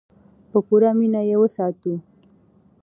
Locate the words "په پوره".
0.49-0.89